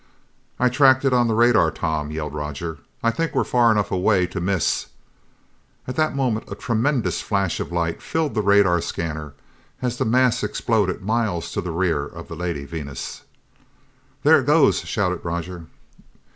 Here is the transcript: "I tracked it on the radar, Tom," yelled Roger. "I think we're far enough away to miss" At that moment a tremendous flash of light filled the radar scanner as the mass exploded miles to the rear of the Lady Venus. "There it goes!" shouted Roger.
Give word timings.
"I 0.59 0.67
tracked 0.67 1.05
it 1.05 1.13
on 1.13 1.27
the 1.27 1.35
radar, 1.35 1.69
Tom," 1.69 2.09
yelled 2.09 2.33
Roger. 2.33 2.79
"I 3.03 3.11
think 3.11 3.35
we're 3.35 3.43
far 3.43 3.69
enough 3.69 3.91
away 3.91 4.25
to 4.25 4.41
miss" 4.41 4.87
At 5.87 5.95
that 5.95 6.15
moment 6.15 6.47
a 6.51 6.55
tremendous 6.55 7.21
flash 7.21 7.59
of 7.59 7.71
light 7.71 8.01
filled 8.01 8.33
the 8.33 8.41
radar 8.41 8.81
scanner 8.81 9.33
as 9.79 9.99
the 9.99 10.05
mass 10.05 10.43
exploded 10.43 11.03
miles 11.03 11.51
to 11.51 11.61
the 11.61 11.69
rear 11.69 12.03
of 12.07 12.29
the 12.29 12.35
Lady 12.35 12.65
Venus. 12.65 13.21
"There 14.23 14.39
it 14.39 14.47
goes!" 14.47 14.79
shouted 14.79 15.23
Roger. 15.23 15.67